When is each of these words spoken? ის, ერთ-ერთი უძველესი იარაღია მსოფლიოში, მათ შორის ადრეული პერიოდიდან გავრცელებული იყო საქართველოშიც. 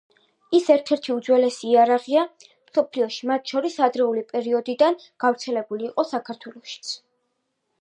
ის, 0.59 0.69
ერთ-ერთი 0.75 1.11
უძველესი 1.15 1.67
იარაღია 1.73 2.23
მსოფლიოში, 2.29 3.27
მათ 3.33 3.53
შორის 3.53 3.75
ადრეული 3.89 4.25
პერიოდიდან 4.33 4.99
გავრცელებული 5.25 5.89
იყო 5.91 6.07
საქართველოშიც. 6.15 6.95